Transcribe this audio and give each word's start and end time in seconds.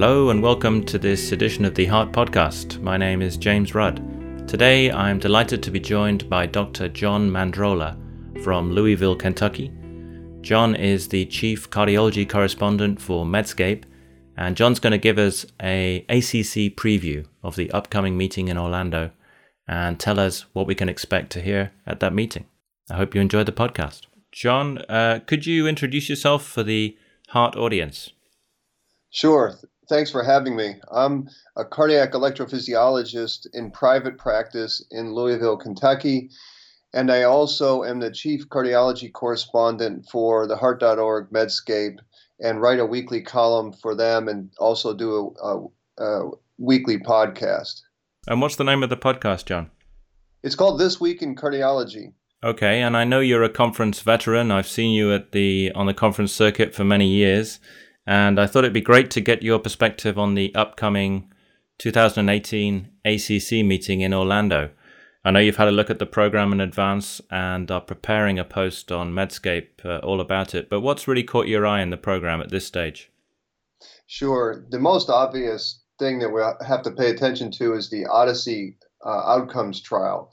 Hello 0.00 0.30
and 0.30 0.42
welcome 0.42 0.82
to 0.86 0.98
this 0.98 1.30
edition 1.30 1.66
of 1.66 1.74
the 1.74 1.84
Heart 1.84 2.10
Podcast. 2.10 2.80
My 2.80 2.96
name 2.96 3.20
is 3.20 3.36
James 3.36 3.74
Rudd. 3.74 3.98
Today 4.48 4.90
I 4.90 5.10
am 5.10 5.18
delighted 5.18 5.62
to 5.62 5.70
be 5.70 5.78
joined 5.78 6.26
by 6.30 6.46
Dr. 6.46 6.88
John 6.88 7.30
Mandrola 7.30 7.98
from 8.42 8.72
Louisville, 8.72 9.14
Kentucky. 9.14 9.70
John 10.40 10.74
is 10.74 11.08
the 11.08 11.26
chief 11.26 11.68
cardiology 11.68 12.26
correspondent 12.26 12.98
for 12.98 13.26
Medscape, 13.26 13.84
and 14.38 14.56
John's 14.56 14.80
going 14.80 14.92
to 14.92 14.96
give 14.96 15.18
us 15.18 15.44
a 15.62 15.98
ACC 16.08 16.74
preview 16.76 17.26
of 17.42 17.56
the 17.56 17.70
upcoming 17.70 18.16
meeting 18.16 18.48
in 18.48 18.56
Orlando 18.56 19.10
and 19.68 20.00
tell 20.00 20.18
us 20.18 20.46
what 20.54 20.66
we 20.66 20.74
can 20.74 20.88
expect 20.88 21.28
to 21.32 21.42
hear 21.42 21.72
at 21.86 22.00
that 22.00 22.14
meeting. 22.14 22.46
I 22.90 22.96
hope 22.96 23.14
you 23.14 23.20
enjoyed 23.20 23.44
the 23.44 23.52
podcast. 23.52 24.06
John, 24.32 24.78
uh, 24.88 25.20
could 25.26 25.44
you 25.44 25.66
introduce 25.66 26.08
yourself 26.08 26.42
for 26.42 26.62
the 26.62 26.96
Heart 27.28 27.54
audience? 27.54 28.08
Sure. 29.10 29.58
Thanks 29.90 30.08
for 30.08 30.22
having 30.22 30.54
me. 30.54 30.76
I'm 30.92 31.28
a 31.56 31.64
cardiac 31.64 32.12
electrophysiologist 32.12 33.48
in 33.52 33.72
private 33.72 34.18
practice 34.18 34.86
in 34.92 35.12
Louisville, 35.12 35.56
Kentucky, 35.56 36.30
and 36.94 37.10
I 37.10 37.24
also 37.24 37.82
am 37.82 37.98
the 37.98 38.12
chief 38.12 38.48
cardiology 38.48 39.12
correspondent 39.12 40.06
for 40.08 40.46
the 40.46 40.56
Heart.org 40.56 41.30
Medscape 41.30 41.98
and 42.38 42.62
write 42.62 42.78
a 42.78 42.86
weekly 42.86 43.20
column 43.20 43.72
for 43.72 43.96
them 43.96 44.28
and 44.28 44.52
also 44.60 44.94
do 44.94 45.34
a, 45.42 45.56
a, 45.56 46.04
a 46.04 46.30
weekly 46.58 46.98
podcast. 46.98 47.80
And 48.28 48.40
what's 48.40 48.54
the 48.54 48.64
name 48.64 48.84
of 48.84 48.90
the 48.90 48.96
podcast, 48.96 49.46
John? 49.46 49.72
It's 50.44 50.54
called 50.54 50.78
This 50.78 51.00
Week 51.00 51.20
in 51.20 51.34
Cardiology. 51.34 52.12
Okay, 52.44 52.80
and 52.80 52.96
I 52.96 53.02
know 53.02 53.18
you're 53.18 53.42
a 53.42 53.50
conference 53.50 54.02
veteran. 54.02 54.52
I've 54.52 54.68
seen 54.68 54.92
you 54.94 55.12
at 55.12 55.32
the 55.32 55.72
on 55.74 55.86
the 55.86 55.94
conference 55.94 56.32
circuit 56.32 56.76
for 56.76 56.84
many 56.84 57.08
years. 57.08 57.58
And 58.10 58.40
I 58.40 58.48
thought 58.48 58.64
it'd 58.64 58.72
be 58.72 58.80
great 58.80 59.08
to 59.12 59.20
get 59.20 59.44
your 59.44 59.60
perspective 59.60 60.18
on 60.18 60.34
the 60.34 60.52
upcoming 60.56 61.32
2018 61.78 62.88
ACC 63.04 63.64
meeting 63.64 64.00
in 64.00 64.12
Orlando. 64.12 64.70
I 65.24 65.30
know 65.30 65.38
you've 65.38 65.58
had 65.58 65.68
a 65.68 65.70
look 65.70 65.90
at 65.90 66.00
the 66.00 66.06
program 66.06 66.52
in 66.52 66.60
advance 66.60 67.20
and 67.30 67.70
are 67.70 67.80
preparing 67.80 68.36
a 68.36 68.44
post 68.44 68.90
on 68.90 69.12
Medscape 69.12 69.84
uh, 69.84 69.98
all 69.98 70.20
about 70.20 70.56
it. 70.56 70.68
But 70.68 70.80
what's 70.80 71.06
really 71.06 71.22
caught 71.22 71.46
your 71.46 71.64
eye 71.64 71.82
in 71.82 71.90
the 71.90 71.96
program 71.96 72.40
at 72.40 72.50
this 72.50 72.66
stage? 72.66 73.12
Sure. 74.08 74.66
The 74.70 74.80
most 74.80 75.08
obvious 75.08 75.84
thing 76.00 76.18
that 76.18 76.30
we 76.30 76.42
have 76.66 76.82
to 76.82 76.90
pay 76.90 77.10
attention 77.10 77.52
to 77.52 77.74
is 77.74 77.90
the 77.90 78.06
Odyssey 78.06 78.76
uh, 79.06 79.08
outcomes 79.08 79.80
trial. 79.80 80.32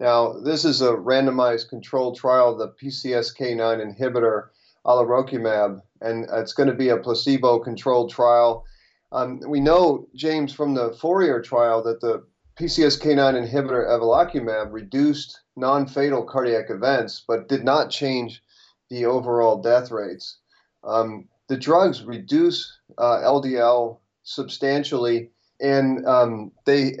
Now, 0.00 0.32
this 0.32 0.64
is 0.64 0.80
a 0.80 0.92
randomized 0.92 1.68
controlled 1.68 2.16
trial 2.16 2.52
of 2.52 2.58
the 2.58 2.72
PCSK9 2.82 3.84
inhibitor 3.84 4.46
alirocumab, 4.86 5.82
and 6.00 6.26
it's 6.32 6.52
going 6.52 6.68
to 6.68 6.74
be 6.74 6.88
a 6.88 6.96
placebo-controlled 6.96 8.10
trial. 8.10 8.64
Um, 9.12 9.40
we 9.46 9.60
know, 9.60 10.06
James, 10.14 10.52
from 10.52 10.74
the 10.74 10.92
FOURIER 11.00 11.42
trial 11.42 11.82
that 11.84 12.00
the 12.00 12.24
PCSK9 12.58 13.48
inhibitor 13.48 13.88
evolocumab 13.88 14.72
reduced 14.72 15.40
non-fatal 15.56 16.24
cardiac 16.24 16.70
events, 16.70 17.24
but 17.26 17.48
did 17.48 17.64
not 17.64 17.90
change 17.90 18.42
the 18.90 19.06
overall 19.06 19.62
death 19.62 19.90
rates. 19.90 20.38
Um, 20.84 21.28
the 21.48 21.56
drugs 21.56 22.04
reduce 22.04 22.78
uh, 22.98 23.18
LDL 23.24 24.00
substantially, 24.22 25.30
and 25.60 26.06
um, 26.06 26.52
they 26.66 26.96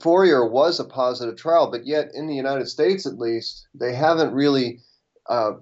FOURIER 0.00 0.48
was 0.48 0.78
a 0.78 0.84
positive 0.84 1.36
trial, 1.36 1.70
but 1.70 1.86
yet 1.86 2.10
in 2.14 2.26
the 2.26 2.34
United 2.34 2.68
States, 2.68 3.06
at 3.06 3.18
least, 3.18 3.66
they 3.74 3.94
haven't 3.94 4.32
really 4.32 4.80
uh, 5.28 5.52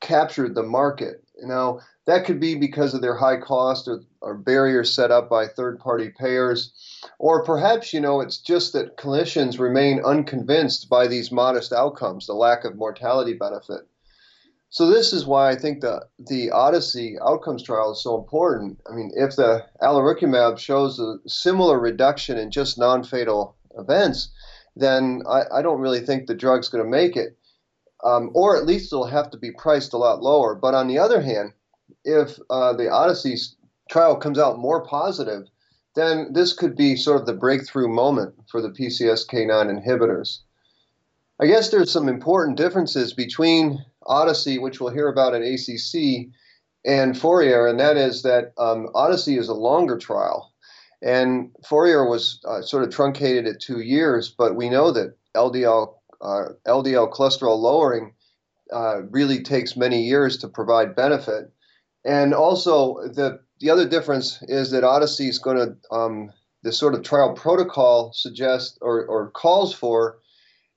captured 0.00 0.54
the 0.54 0.62
market. 0.62 1.22
Now, 1.42 1.80
that 2.06 2.24
could 2.24 2.40
be 2.40 2.54
because 2.54 2.94
of 2.94 3.02
their 3.02 3.16
high 3.16 3.36
cost 3.38 3.88
or, 3.88 4.02
or 4.20 4.34
barriers 4.34 4.94
set 4.94 5.10
up 5.10 5.28
by 5.28 5.46
third 5.46 5.78
party 5.78 6.10
payers. 6.16 6.72
Or 7.18 7.44
perhaps, 7.44 7.92
you 7.92 8.00
know, 8.00 8.20
it's 8.20 8.38
just 8.38 8.72
that 8.72 8.96
clinicians 8.96 9.58
remain 9.58 10.04
unconvinced 10.04 10.88
by 10.88 11.06
these 11.08 11.32
modest 11.32 11.72
outcomes, 11.72 12.26
the 12.26 12.34
lack 12.34 12.64
of 12.64 12.76
mortality 12.76 13.34
benefit. 13.34 13.86
So 14.68 14.88
this 14.88 15.12
is 15.12 15.26
why 15.26 15.50
I 15.50 15.56
think 15.56 15.80
the 15.80 16.06
the 16.18 16.50
Odyssey 16.50 17.16
outcomes 17.24 17.62
trial 17.62 17.92
is 17.92 18.02
so 18.02 18.18
important. 18.18 18.80
I 18.90 18.94
mean, 18.94 19.12
if 19.14 19.36
the 19.36 19.64
alirocumab 19.80 20.58
shows 20.58 20.98
a 20.98 21.16
similar 21.26 21.78
reduction 21.78 22.36
in 22.36 22.50
just 22.50 22.76
non-fatal 22.76 23.56
events, 23.78 24.28
then 24.74 25.22
I, 25.28 25.42
I 25.58 25.62
don't 25.62 25.80
really 25.80 26.00
think 26.00 26.26
the 26.26 26.34
drug's 26.34 26.68
going 26.68 26.84
to 26.84 26.90
make 26.90 27.16
it 27.16 27.38
um, 28.06 28.30
or 28.34 28.56
at 28.56 28.66
least 28.66 28.92
it'll 28.92 29.04
have 29.04 29.30
to 29.32 29.36
be 29.36 29.50
priced 29.50 29.92
a 29.92 29.98
lot 29.98 30.22
lower. 30.22 30.54
But 30.54 30.74
on 30.74 30.86
the 30.86 30.98
other 30.98 31.20
hand, 31.20 31.52
if 32.04 32.38
uh, 32.48 32.72
the 32.72 32.88
Odyssey 32.88 33.36
trial 33.90 34.16
comes 34.16 34.38
out 34.38 34.60
more 34.60 34.86
positive, 34.86 35.42
then 35.96 36.32
this 36.32 36.52
could 36.52 36.76
be 36.76 36.94
sort 36.94 37.20
of 37.20 37.26
the 37.26 37.34
breakthrough 37.34 37.88
moment 37.88 38.34
for 38.48 38.62
the 38.62 38.70
PCSK9 38.70 39.50
inhibitors. 39.50 40.38
I 41.40 41.46
guess 41.46 41.70
there's 41.70 41.90
some 41.90 42.08
important 42.08 42.56
differences 42.56 43.12
between 43.12 43.84
Odyssey, 44.06 44.58
which 44.58 44.80
we'll 44.80 44.92
hear 44.92 45.08
about 45.08 45.34
at 45.34 45.42
ACC, 45.42 46.28
and 46.84 47.18
FOURIER, 47.18 47.66
and 47.66 47.80
that 47.80 47.96
is 47.96 48.22
that 48.22 48.52
um, 48.56 48.88
Odyssey 48.94 49.36
is 49.36 49.48
a 49.48 49.54
longer 49.54 49.98
trial. 49.98 50.52
And 51.02 51.50
FOURIER 51.68 52.08
was 52.08 52.40
uh, 52.46 52.62
sort 52.62 52.84
of 52.84 52.90
truncated 52.90 53.46
at 53.46 53.60
two 53.60 53.80
years, 53.80 54.28
but 54.28 54.54
we 54.54 54.70
know 54.70 54.92
that 54.92 55.16
LDL 55.34 55.95
uh, 56.20 56.48
LDL 56.66 57.12
cholesterol 57.12 57.58
lowering 57.58 58.14
uh, 58.72 59.02
really 59.10 59.42
takes 59.42 59.76
many 59.76 60.02
years 60.02 60.38
to 60.38 60.48
provide 60.48 60.96
benefit. 60.96 61.52
And 62.04 62.34
also, 62.34 63.08
the, 63.08 63.40
the 63.60 63.70
other 63.70 63.88
difference 63.88 64.42
is 64.42 64.70
that 64.70 64.84
Odyssey 64.84 65.28
is 65.28 65.38
going 65.38 65.56
to, 65.56 65.94
um, 65.94 66.32
the 66.62 66.72
sort 66.72 66.94
of 66.94 67.02
trial 67.02 67.32
protocol 67.34 68.12
suggests 68.12 68.78
or, 68.80 69.04
or 69.06 69.30
calls 69.30 69.74
for 69.74 70.18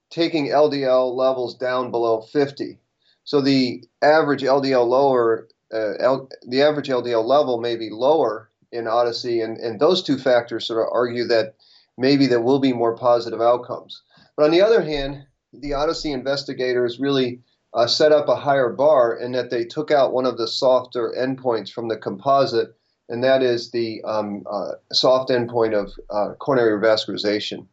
taking 0.09 0.47
LDL 0.47 1.15
levels 1.15 1.55
down 1.55 1.91
below 1.91 2.21
50. 2.21 2.79
So 3.23 3.41
the 3.41 3.83
average 4.01 4.41
LDL 4.41 4.87
lower, 4.87 5.47
uh, 5.71 5.93
L, 5.99 6.29
the 6.47 6.63
average 6.63 6.87
LDL 6.89 7.23
level 7.23 7.59
may 7.59 7.75
be 7.75 7.89
lower 7.91 8.49
in 8.71 8.87
Odyssey, 8.87 9.41
and, 9.41 9.57
and 9.57 9.79
those 9.79 10.03
two 10.03 10.17
factors 10.17 10.65
sort 10.65 10.81
of 10.81 10.91
argue 10.91 11.25
that 11.25 11.55
maybe 11.97 12.27
there 12.27 12.41
will 12.41 12.59
be 12.59 12.73
more 12.73 12.95
positive 12.95 13.41
outcomes. 13.41 14.01
But 14.35 14.45
on 14.45 14.51
the 14.51 14.61
other 14.61 14.81
hand, 14.81 15.25
the 15.53 15.73
Odyssey 15.73 16.11
investigators 16.11 16.99
really 16.99 17.41
uh, 17.73 17.87
set 17.87 18.11
up 18.11 18.27
a 18.27 18.35
higher 18.35 18.69
bar 18.69 19.15
in 19.17 19.31
that 19.33 19.49
they 19.49 19.65
took 19.65 19.91
out 19.91 20.13
one 20.13 20.25
of 20.25 20.37
the 20.37 20.47
softer 20.47 21.13
endpoints 21.17 21.71
from 21.71 21.87
the 21.87 21.97
composite, 21.97 22.75
and 23.07 23.23
that 23.23 23.43
is 23.43 23.71
the 23.71 24.01
um, 24.03 24.43
uh, 24.51 24.71
soft 24.91 25.29
endpoint 25.29 25.73
of 25.73 25.91
uh, 26.09 26.33
coronary 26.35 26.79
revascularization. 26.79 27.67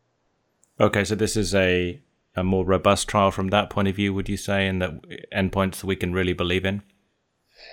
Okay, 0.78 1.04
so 1.04 1.14
this 1.14 1.36
is 1.36 1.54
a, 1.54 2.00
a 2.34 2.44
more 2.44 2.64
robust 2.64 3.08
trial 3.08 3.30
from 3.30 3.48
that 3.48 3.70
point 3.70 3.88
of 3.88 3.96
view, 3.96 4.12
would 4.12 4.28
you 4.28 4.36
say, 4.36 4.66
and 4.66 4.82
that 4.82 5.00
endpoints 5.34 5.82
we 5.82 5.96
can 5.96 6.12
really 6.12 6.34
believe 6.34 6.64
in? 6.64 6.82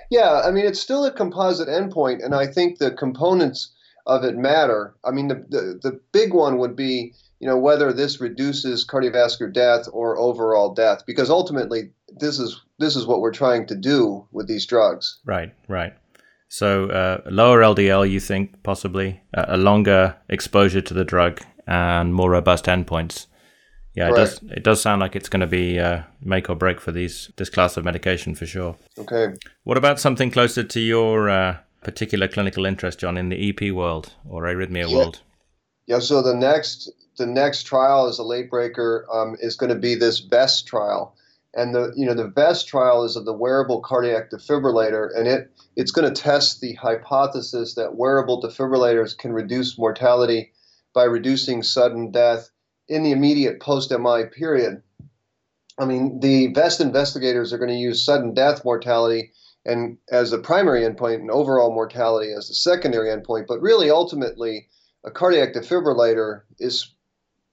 Yeah, 0.10 0.42
I 0.46 0.52
mean, 0.52 0.66
it's 0.66 0.80
still 0.80 1.06
a 1.06 1.12
composite 1.12 1.68
endpoint, 1.68 2.24
and 2.24 2.34
I 2.34 2.48
think 2.48 2.80
the 2.80 2.92
components 2.92 3.74
of 4.06 4.24
it 4.24 4.36
matter. 4.36 4.96
I 5.04 5.12
mean, 5.12 5.28
the, 5.28 5.46
the, 5.50 5.80
the 5.82 6.00
big 6.12 6.34
one 6.34 6.58
would 6.58 6.76
be 6.76 7.14
you 7.44 7.50
know 7.50 7.58
whether 7.58 7.92
this 7.92 8.22
reduces 8.22 8.88
cardiovascular 8.88 9.52
death 9.52 9.90
or 9.92 10.18
overall 10.18 10.74
death 10.74 11.04
because 11.06 11.30
ultimately 11.30 11.92
this 12.18 12.40
is 12.40 12.62
this 12.80 12.96
is 12.96 13.06
what 13.06 13.20
we're 13.20 13.34
trying 13.34 13.68
to 13.68 13.76
do 13.76 14.26
with 14.32 14.48
these 14.48 14.66
drugs. 14.66 15.20
Right 15.26 15.54
right. 15.68 15.94
So 16.48 16.90
uh, 16.90 17.18
lower 17.30 17.60
ldl 17.60 18.10
you 18.10 18.22
think 18.22 18.64
possibly 18.64 19.20
uh, 19.38 19.44
a 19.50 19.58
longer 19.58 20.16
exposure 20.30 20.80
to 20.80 20.94
the 20.94 21.04
drug 21.04 21.42
and 21.68 22.14
more 22.14 22.30
robust 22.30 22.64
endpoints. 22.64 23.28
Yeah 23.94 24.12
it 24.12 24.16
does 24.16 24.40
it 24.44 24.64
does 24.64 24.82
sound 24.82 25.02
like 25.02 25.14
it's 25.14 25.28
going 25.28 25.42
to 25.42 25.54
be 25.62 25.78
uh, 25.80 26.04
make 26.22 26.50
or 26.50 26.56
break 26.56 26.80
for 26.80 26.94
these 26.94 27.30
this 27.36 27.50
class 27.50 27.76
of 27.76 27.84
medication 27.84 28.36
for 28.36 28.46
sure. 28.46 28.78
Okay. 28.98 29.34
What 29.66 29.78
about 29.78 30.00
something 30.00 30.32
closer 30.32 30.64
to 30.64 30.80
your 30.80 31.30
uh, 31.30 31.58
particular 31.82 32.30
clinical 32.30 32.66
interest 32.66 33.00
john 33.00 33.18
in 33.18 33.28
the 33.28 33.50
ep 33.50 33.70
world 33.74 34.14
or 34.30 34.44
arrhythmia 34.44 34.88
yeah. 34.88 34.96
world? 34.96 35.20
Yeah 35.88 36.00
so 36.00 36.22
the 36.22 36.34
next 36.34 36.90
the 37.18 37.26
next 37.26 37.64
trial 37.64 38.08
as 38.08 38.20
a 38.20 38.24
late 38.24 38.50
breaker 38.50 39.06
um, 39.12 39.36
is 39.40 39.56
going 39.56 39.70
to 39.70 39.80
be 39.80 39.96
this 39.96 40.20
VEST 40.20 40.68
trial. 40.68 41.16
And 41.56 41.76
the 41.76 41.94
you 41.96 42.06
know 42.06 42.16
the 42.16 42.30
VEST 42.30 42.68
trial 42.68 43.04
is 43.04 43.16
of 43.16 43.26
the 43.26 43.34
wearable 43.34 43.82
cardiac 43.82 44.32
defibrillator, 44.32 45.10
and 45.16 45.28
it 45.28 45.52
it's 45.76 45.92
going 45.92 46.12
to 46.12 46.22
test 46.22 46.62
the 46.62 46.74
hypothesis 46.74 47.76
that 47.76 47.96
wearable 47.96 48.42
defibrillators 48.42 49.16
can 49.16 49.34
reduce 49.34 49.78
mortality 49.78 50.52
by 50.96 51.04
reducing 51.04 51.62
sudden 51.62 52.12
death 52.12 52.50
in 52.88 53.04
the 53.04 53.12
immediate 53.12 53.60
post-MI 53.60 54.26
period. 54.36 54.82
I 55.80 55.86
mean, 55.86 56.20
the 56.20 56.48
VEST 56.54 56.82
investigators 56.82 57.54
are 57.54 57.58
going 57.58 57.70
to 57.70 57.76
use 57.76 58.04
sudden 58.04 58.34
death 58.34 58.66
mortality 58.66 59.32
and 59.66 59.98
as 60.12 60.32
the 60.32 60.40
primary 60.40 60.82
endpoint 60.82 61.16
and 61.16 61.32
overall 61.32 61.74
mortality 61.74 62.34
as 62.34 62.48
the 62.48 62.54
secondary 62.54 63.10
endpoint, 63.10 63.48
but 63.48 63.62
really 63.62 63.90
ultimately 63.90 64.68
a 65.06 65.12
cardiac 65.12 65.54
defibrillator 65.54 66.42
is 66.60 66.93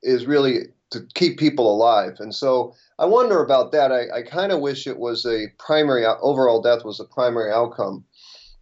is 0.03 0.27
really 0.27 0.67
to 0.91 1.07
keep 1.15 1.39
people 1.39 1.73
alive. 1.73 2.17
And 2.19 2.35
so 2.35 2.75
I 2.99 3.07
wonder 3.07 3.43
about 3.43 3.73
that. 3.73 3.93
I, 3.93 4.19
I 4.19 4.23
kind 4.23 4.53
of 4.53 4.61
wish 4.61 4.87
it 4.87 4.99
was 4.99 5.25
a 5.25 5.47
primary 5.59 6.05
overall 6.05 6.61
death 6.61 6.85
was 6.85 7.01
a 7.01 7.05
primary 7.05 7.53
outcome. 7.53 8.05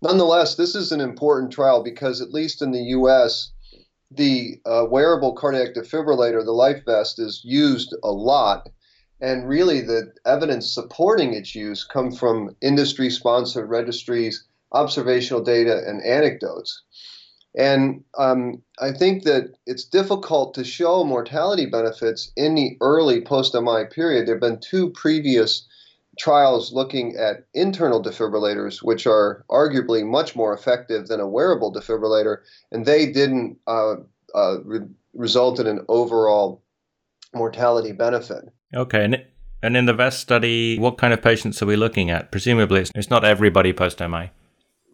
Nonetheless, 0.00 0.54
this 0.54 0.74
is 0.74 0.92
an 0.92 1.00
important 1.00 1.50
trial 1.50 1.82
because, 1.82 2.20
at 2.20 2.30
least 2.32 2.62
in 2.62 2.70
the 2.70 2.84
US, 2.98 3.52
the 4.10 4.60
uh, 4.64 4.86
wearable 4.88 5.34
cardiac 5.34 5.74
defibrillator, 5.74 6.44
the 6.44 6.52
life 6.52 6.84
vest, 6.84 7.18
is 7.18 7.42
used 7.44 7.94
a 8.04 8.12
lot. 8.12 8.68
And 9.20 9.48
really, 9.48 9.80
the 9.80 10.12
evidence 10.24 10.72
supporting 10.72 11.34
its 11.34 11.54
use 11.54 11.82
come 11.82 12.12
from 12.12 12.54
industry 12.60 13.10
sponsored 13.10 13.68
registries, 13.68 14.44
observational 14.70 15.42
data, 15.42 15.82
and 15.84 16.00
anecdotes. 16.02 16.82
And 17.56 18.04
um, 18.16 18.62
I 18.80 18.92
think 18.92 19.24
that 19.24 19.54
it's 19.66 19.84
difficult 19.84 20.54
to 20.54 20.64
show 20.64 21.02
mortality 21.04 21.66
benefits 21.66 22.30
in 22.36 22.54
the 22.54 22.76
early 22.80 23.20
post 23.20 23.54
MI 23.54 23.84
period. 23.90 24.26
There 24.26 24.34
have 24.34 24.40
been 24.40 24.60
two 24.60 24.90
previous 24.90 25.66
trials 26.18 26.72
looking 26.72 27.16
at 27.16 27.46
internal 27.54 28.02
defibrillators, 28.02 28.82
which 28.82 29.06
are 29.06 29.44
arguably 29.50 30.04
much 30.04 30.36
more 30.36 30.52
effective 30.52 31.06
than 31.06 31.20
a 31.20 31.28
wearable 31.28 31.72
defibrillator, 31.72 32.38
and 32.72 32.84
they 32.84 33.10
didn't 33.10 33.58
uh, 33.66 33.96
uh, 34.34 34.56
re- 34.64 34.80
result 35.14 35.60
in 35.60 35.66
an 35.66 35.84
overall 35.88 36.62
mortality 37.34 37.92
benefit. 37.92 38.44
Okay, 38.74 39.04
and, 39.04 39.24
and 39.62 39.76
in 39.76 39.86
the 39.86 39.94
VEST 39.94 40.20
study, 40.20 40.78
what 40.78 40.98
kind 40.98 41.12
of 41.12 41.22
patients 41.22 41.62
are 41.62 41.66
we 41.66 41.76
looking 41.76 42.10
at? 42.10 42.30
Presumably, 42.30 42.84
it's 42.94 43.10
not 43.10 43.24
everybody 43.24 43.72
post 43.72 44.00
MI. 44.00 44.30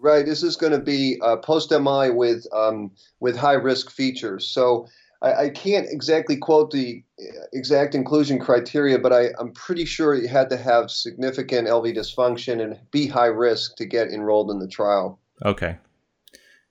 Right. 0.04 0.26
This 0.26 0.42
is 0.42 0.56
going 0.56 0.72
to 0.72 0.78
be 0.78 1.18
uh, 1.22 1.36
post 1.36 1.70
MI 1.70 2.10
with 2.10 2.46
um, 2.52 2.90
with 3.20 3.38
high 3.38 3.54
risk 3.54 3.90
features. 3.90 4.46
So 4.46 4.86
I, 5.22 5.44
I, 5.44 5.48
can't 5.48 5.86
exactly 5.88 6.36
quote 6.36 6.72
the 6.72 7.02
uh, 7.18 7.46
exact 7.54 7.94
inclusion 7.94 8.38
criteria, 8.38 8.98
but 8.98 9.14
I, 9.14 9.28
I'm 9.38 9.52
pretty 9.52 9.86
sure 9.86 10.14
you 10.14 10.28
had 10.28 10.50
to 10.50 10.58
have 10.58 10.90
significant 10.90 11.68
LV 11.68 11.96
dysfunction 11.96 12.62
and 12.62 12.78
be 12.90 13.06
high 13.06 13.32
risk 13.32 13.76
to 13.76 13.86
get 13.86 14.08
enrolled 14.08 14.50
in 14.50 14.58
the 14.58 14.68
trial. 14.68 15.18
Okay. 15.42 15.78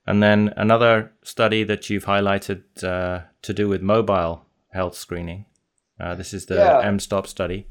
And 0.06 0.22
then 0.22 0.54
another 0.56 1.12
study 1.24 1.64
that 1.64 1.90
you've 1.90 2.06
highlighted 2.06 2.62
uh, 2.84 3.24
to 3.42 3.52
do 3.52 3.68
with 3.68 3.82
mobile 3.82 4.46
health 4.70 4.94
screening. 4.94 5.48
Uh, 6.00 6.14
this 6.14 6.36
is 6.36 6.46
the 6.46 6.58
yeah. 6.58 6.84
MSTOP 6.84 7.26
study. 7.26 7.66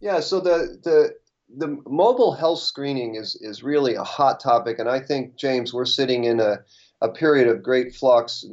Yeah. 0.00 0.20
So 0.20 0.40
the 0.40 0.78
the 0.82 1.16
the 1.56 1.78
mobile 1.86 2.32
health 2.32 2.60
screening 2.60 3.16
is 3.16 3.36
is 3.40 3.62
really 3.62 3.94
a 3.94 4.04
hot 4.04 4.40
topic, 4.40 4.78
and 4.78 4.88
I 4.88 5.00
think 5.00 5.36
James, 5.36 5.72
we're 5.72 5.84
sitting 5.84 6.24
in 6.24 6.40
a 6.40 6.60
a 7.02 7.08
period 7.08 7.48
of 7.48 7.62
great 7.62 7.94
flux, 7.94 8.44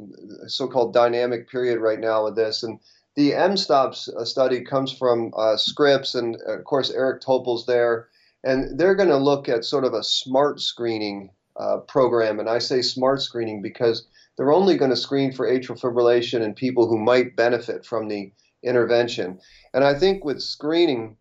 so-called 0.46 0.94
dynamic 0.94 1.50
period 1.50 1.80
right 1.80 2.00
now 2.00 2.24
with 2.24 2.34
this. 2.34 2.62
And 2.62 2.80
the 3.14 3.32
MSTOPS 3.32 4.08
uh, 4.08 4.24
study 4.24 4.62
comes 4.62 4.90
from 4.90 5.32
uh, 5.36 5.56
Scripps, 5.56 6.14
and 6.14 6.36
of 6.46 6.64
course 6.64 6.90
Eric 6.90 7.20
Topol's 7.20 7.66
there, 7.66 8.08
and 8.44 8.78
they're 8.78 8.94
going 8.94 9.10
to 9.10 9.18
look 9.18 9.48
at 9.48 9.64
sort 9.64 9.84
of 9.84 9.92
a 9.92 10.02
smart 10.02 10.60
screening 10.60 11.30
uh, 11.56 11.78
program. 11.88 12.40
And 12.40 12.48
I 12.48 12.58
say 12.58 12.80
smart 12.80 13.20
screening 13.20 13.60
because 13.60 14.06
they're 14.36 14.52
only 14.52 14.76
going 14.76 14.92
to 14.92 14.96
screen 14.96 15.32
for 15.32 15.46
atrial 15.46 15.78
fibrillation 15.78 16.42
and 16.42 16.54
people 16.56 16.86
who 16.86 16.96
might 16.96 17.36
benefit 17.36 17.84
from 17.84 18.08
the 18.08 18.32
intervention. 18.62 19.40
And 19.74 19.84
I 19.84 19.98
think 19.98 20.24
with 20.24 20.40
screening 20.40 21.16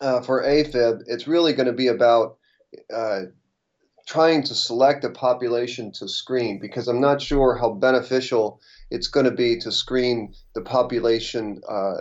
uh, 0.00 0.20
for 0.22 0.42
AFib, 0.42 1.02
it's 1.06 1.26
really 1.26 1.52
going 1.52 1.66
to 1.66 1.72
be 1.72 1.88
about 1.88 2.36
uh, 2.94 3.22
trying 4.06 4.42
to 4.42 4.54
select 4.54 5.04
a 5.04 5.10
population 5.10 5.92
to 5.92 6.08
screen 6.08 6.58
because 6.60 6.88
I'm 6.88 7.00
not 7.00 7.22
sure 7.22 7.56
how 7.56 7.70
beneficial 7.74 8.60
it's 8.90 9.08
going 9.08 9.26
to 9.26 9.32
be 9.32 9.58
to 9.60 9.70
screen 9.70 10.34
the 10.54 10.62
population, 10.62 11.60
uh, 11.68 11.98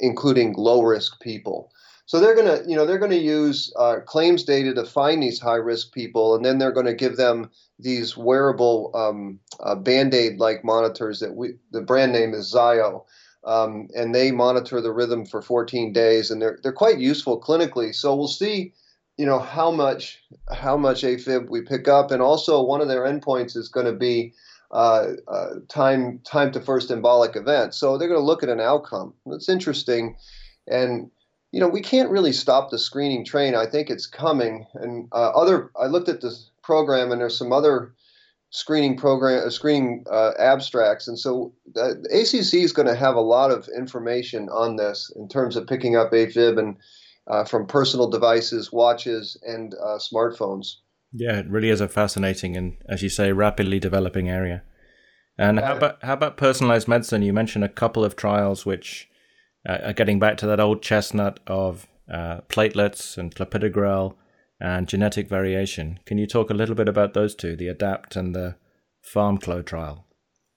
including 0.00 0.54
low 0.56 0.82
risk 0.82 1.20
people. 1.20 1.70
So 2.06 2.20
they're 2.20 2.34
going 2.34 2.46
to, 2.46 2.68
you 2.68 2.76
know, 2.76 2.84
they're 2.84 2.98
going 2.98 3.12
to 3.12 3.16
use 3.16 3.72
uh, 3.78 3.96
claims 4.04 4.44
data 4.44 4.74
to 4.74 4.84
find 4.84 5.22
these 5.22 5.40
high 5.40 5.54
risk 5.54 5.92
people, 5.92 6.34
and 6.34 6.44
then 6.44 6.58
they're 6.58 6.72
going 6.72 6.86
to 6.86 6.94
give 6.94 7.16
them 7.16 7.50
these 7.78 8.16
wearable 8.16 8.90
um, 8.94 9.38
uh, 9.60 9.74
band-aid 9.74 10.38
like 10.38 10.64
monitors 10.64 11.20
that 11.20 11.34
we, 11.34 11.54
the 11.70 11.80
brand 11.80 12.12
name 12.12 12.34
is 12.34 12.50
Zio. 12.50 13.06
Um, 13.46 13.88
and 13.94 14.14
they 14.14 14.30
monitor 14.30 14.80
the 14.80 14.92
rhythm 14.92 15.26
for 15.26 15.42
14 15.42 15.92
days, 15.92 16.30
and 16.30 16.40
they're 16.40 16.58
they're 16.62 16.72
quite 16.72 16.98
useful 16.98 17.40
clinically. 17.40 17.94
So 17.94 18.14
we'll 18.14 18.28
see 18.28 18.72
you 19.16 19.26
know 19.26 19.38
how 19.38 19.70
much 19.70 20.22
how 20.52 20.76
much 20.76 21.02
AFib 21.02 21.48
we 21.48 21.62
pick 21.62 21.88
up, 21.88 22.10
and 22.10 22.22
also 22.22 22.62
one 22.62 22.80
of 22.80 22.88
their 22.88 23.02
endpoints 23.02 23.56
is 23.56 23.68
going 23.68 23.86
to 23.86 23.92
be 23.92 24.34
uh, 24.70 25.12
uh, 25.28 25.50
time 25.68 26.20
time 26.24 26.50
to 26.52 26.60
first 26.60 26.90
embolic 26.90 27.36
event. 27.36 27.74
So 27.74 27.96
they're 27.96 28.08
going 28.08 28.20
to 28.20 28.26
look 28.26 28.42
at 28.42 28.48
an 28.48 28.60
outcome. 28.60 29.14
That's 29.26 29.48
interesting, 29.48 30.16
and 30.66 31.10
you 31.52 31.60
know 31.60 31.68
we 31.68 31.80
can't 31.80 32.10
really 32.10 32.32
stop 32.32 32.70
the 32.70 32.78
screening 32.78 33.24
train. 33.24 33.54
I 33.54 33.66
think 33.66 33.88
it's 33.88 34.06
coming. 34.06 34.66
And 34.74 35.08
uh, 35.12 35.30
other 35.30 35.70
I 35.80 35.86
looked 35.86 36.08
at 36.08 36.20
this 36.20 36.50
program, 36.62 37.12
and 37.12 37.20
there's 37.20 37.38
some 37.38 37.52
other 37.52 37.94
screening 38.54 38.96
program 38.96 39.44
uh, 39.44 39.50
screening 39.50 40.06
uh, 40.10 40.30
abstracts, 40.38 41.08
and 41.08 41.18
so 41.18 41.52
the 41.74 41.98
ACC 42.10 42.62
is 42.62 42.72
going 42.72 42.86
to 42.86 42.94
have 42.94 43.16
a 43.16 43.20
lot 43.20 43.50
of 43.50 43.68
information 43.76 44.48
on 44.48 44.76
this 44.76 45.12
in 45.16 45.28
terms 45.28 45.56
of 45.56 45.66
picking 45.66 45.96
up 45.96 46.12
AFib 46.12 46.56
and 46.58 46.76
uh, 47.26 47.44
from 47.44 47.66
personal 47.66 48.08
devices, 48.08 48.72
watches, 48.72 49.36
and 49.42 49.74
uh, 49.74 49.98
smartphones. 49.98 50.76
Yeah, 51.12 51.38
it 51.38 51.48
really 51.48 51.68
is 51.68 51.80
a 51.80 51.88
fascinating 51.88 52.56
and, 52.56 52.76
as 52.88 53.02
you 53.02 53.08
say, 53.08 53.32
rapidly 53.32 53.80
developing 53.80 54.28
area. 54.28 54.62
And 55.36 55.58
how 55.58 55.76
about 55.76 55.98
how 56.02 56.12
about 56.12 56.36
personalized 56.36 56.86
medicine? 56.86 57.22
You 57.22 57.32
mentioned 57.32 57.64
a 57.64 57.68
couple 57.68 58.04
of 58.04 58.14
trials 58.14 58.64
which 58.64 59.08
uh, 59.68 59.78
are 59.86 59.92
getting 59.92 60.20
back 60.20 60.36
to 60.38 60.46
that 60.46 60.60
old 60.60 60.80
chestnut 60.80 61.40
of 61.48 61.88
uh, 62.08 62.42
platelets 62.48 63.18
and 63.18 63.34
clopidogrel 63.34 64.14
and 64.60 64.88
genetic 64.88 65.28
variation. 65.28 65.98
Can 66.06 66.18
you 66.18 66.26
talk 66.26 66.50
a 66.50 66.54
little 66.54 66.74
bit 66.74 66.88
about 66.88 67.14
those 67.14 67.34
two, 67.34 67.56
the 67.56 67.68
ADAPT 67.68 68.16
and 68.16 68.34
the 68.34 68.56
PharmClo 69.04 69.64
trial? 69.64 70.06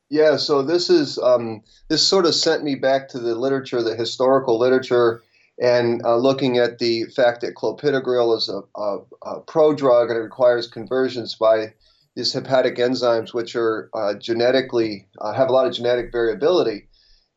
Yeah, 0.09 0.37
so 0.37 0.61
this 0.61 0.89
is 0.89 1.17
um, 1.17 1.63
this 1.89 2.05
sort 2.05 2.25
of 2.25 2.33
sent 2.33 2.63
me 2.63 2.75
back 2.75 3.09
to 3.09 3.19
the 3.19 3.35
literature, 3.35 3.83
the 3.83 3.95
historical 3.95 4.57
literature 4.57 5.21
and 5.59 6.03
uh, 6.05 6.17
looking 6.17 6.57
at 6.57 6.79
the 6.79 7.05
fact 7.05 7.41
that 7.41 7.55
clopidogrel 7.55 8.37
is 8.37 8.49
a, 8.49 8.61
a, 8.79 8.99
a 9.23 9.41
prodrug 9.41 10.09
and 10.09 10.17
it 10.17 10.21
requires 10.21 10.67
conversions 10.67 11.35
by 11.35 11.73
these 12.15 12.33
hepatic 12.33 12.77
enzymes, 12.77 13.33
which 13.33 13.55
are 13.55 13.89
uh, 13.93 14.13
genetically 14.15 15.07
uh, 15.19 15.33
have 15.33 15.49
a 15.49 15.51
lot 15.51 15.67
of 15.67 15.73
genetic 15.73 16.11
variability. 16.11 16.87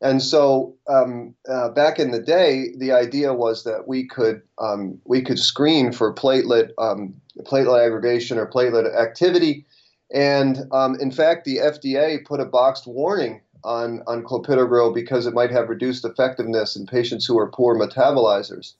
And 0.01 0.21
so, 0.21 0.75
um, 0.87 1.35
uh, 1.47 1.69
back 1.69 1.99
in 1.99 2.09
the 2.09 2.21
day, 2.21 2.69
the 2.75 2.91
idea 2.91 3.33
was 3.33 3.63
that 3.65 3.87
we 3.87 4.07
could 4.07 4.41
um, 4.57 4.99
we 5.05 5.21
could 5.21 5.37
screen 5.37 5.91
for 5.91 6.13
platelet 6.13 6.71
um, 6.79 7.13
platelet 7.43 7.85
aggregation 7.85 8.37
or 8.37 8.47
platelet 8.47 8.99
activity. 8.99 9.65
And 10.13 10.65
um, 10.71 10.95
in 10.99 11.11
fact, 11.11 11.45
the 11.45 11.57
FDA 11.57 12.25
put 12.25 12.39
a 12.39 12.45
boxed 12.45 12.87
warning 12.87 13.41
on, 13.63 14.01
on 14.07 14.23
clopidogrel 14.23 14.93
because 14.93 15.25
it 15.25 15.33
might 15.33 15.51
have 15.51 15.69
reduced 15.69 16.03
effectiveness 16.03 16.75
in 16.75 16.85
patients 16.85 17.25
who 17.25 17.37
are 17.39 17.47
poor 17.47 17.75
metabolizers. 17.75 18.73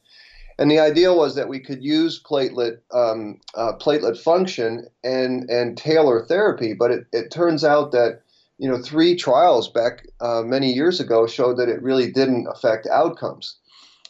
And 0.58 0.70
the 0.70 0.80
idea 0.80 1.14
was 1.14 1.36
that 1.36 1.48
we 1.48 1.60
could 1.60 1.84
use 1.84 2.22
platelet 2.22 2.80
um, 2.94 3.40
uh, 3.56 3.74
platelet 3.80 4.18
function 4.20 4.88
and 5.04 5.50
and 5.50 5.78
tailor 5.78 6.26
therapy, 6.26 6.74
but 6.74 6.92
it, 6.92 7.06
it 7.12 7.32
turns 7.32 7.64
out 7.64 7.92
that 7.94 8.22
you 8.62 8.70
know 8.70 8.78
three 8.78 9.16
trials 9.16 9.68
back 9.68 10.06
uh, 10.22 10.44
many 10.44 10.72
years 10.72 11.00
ago 11.00 11.26
showed 11.26 11.58
that 11.58 11.68
it 11.68 11.82
really 11.82 12.12
didn't 12.12 12.46
affect 12.48 12.86
outcomes. 12.88 13.58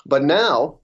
But 0.05 0.25
now 0.25 0.79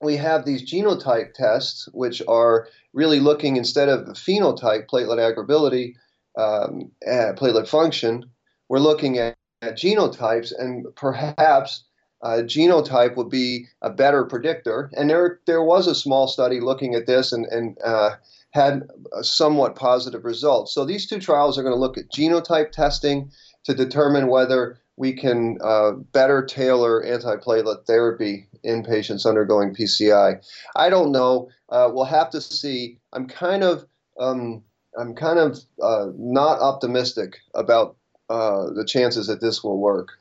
we 0.00 0.16
have 0.16 0.44
these 0.44 0.70
genotype 0.70 1.34
tests, 1.34 1.88
which 1.92 2.22
are 2.28 2.68
really 2.92 3.18
looking 3.18 3.56
instead 3.56 3.88
of 3.88 4.06
the 4.06 4.12
phenotype, 4.12 4.86
platelet 4.86 5.18
aggregability, 5.18 5.94
um, 6.38 6.92
platelet 7.04 7.66
function, 7.66 8.30
we're 8.68 8.78
looking 8.78 9.18
at, 9.18 9.36
at 9.60 9.76
genotypes, 9.76 10.52
and 10.56 10.86
perhaps 10.94 11.82
uh, 12.22 12.42
genotype 12.44 13.16
would 13.16 13.28
be 13.28 13.66
a 13.82 13.90
better 13.90 14.24
predictor. 14.24 14.88
And 14.96 15.10
there, 15.10 15.40
there 15.46 15.64
was 15.64 15.88
a 15.88 15.96
small 15.96 16.28
study 16.28 16.60
looking 16.60 16.94
at 16.94 17.06
this 17.06 17.32
and, 17.32 17.44
and 17.46 17.76
uh, 17.84 18.10
had 18.50 18.88
somewhat 19.22 19.76
positive 19.76 20.24
results. 20.24 20.72
So 20.72 20.84
these 20.84 21.06
two 21.06 21.18
trials 21.18 21.58
are 21.58 21.62
going 21.62 21.74
to 21.74 21.80
look 21.80 21.98
at 21.98 22.10
genotype 22.10 22.72
testing 22.72 23.30
to 23.64 23.74
determine 23.74 24.28
whether 24.28 24.80
we 24.96 25.12
can 25.12 25.58
uh, 25.62 25.92
better 25.92 26.44
tailor 26.44 27.02
antiplatelet 27.04 27.86
therapy 27.86 28.48
in 28.64 28.82
patients 28.82 29.24
undergoing 29.26 29.74
PCI. 29.74 30.44
I 30.74 30.90
don't 30.90 31.12
know. 31.12 31.50
Uh, 31.68 31.90
we'll 31.92 32.04
have 32.04 32.30
to 32.30 32.40
see. 32.40 32.98
I'm 33.12 33.28
kind 33.28 33.62
of 33.62 33.86
um, 34.18 34.62
I'm 34.98 35.14
kind 35.14 35.38
of 35.38 35.58
uh, 35.80 36.08
not 36.16 36.58
optimistic 36.60 37.36
about 37.54 37.96
uh, 38.28 38.70
the 38.70 38.84
chances 38.84 39.28
that 39.28 39.40
this 39.40 39.62
will 39.62 39.78
work. 39.78 40.18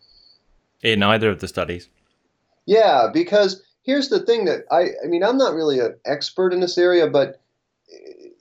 In 0.83 1.01
either 1.01 1.31
of 1.31 1.39
the 1.39 1.47
studies. 1.47 1.89
Yeah, 2.65 3.07
because 3.11 3.63
here's 3.81 4.09
the 4.09 4.19
thing 4.19 4.45
that 4.45 4.65
I 4.71 4.89
I 5.03 5.07
mean 5.07 5.23
I'm 5.23 5.37
not 5.37 5.55
really 5.55 5.79
an 5.79 5.95
expert 6.05 6.53
in 6.53 6.59
this 6.59 6.77
area, 6.77 7.07
but 7.07 7.41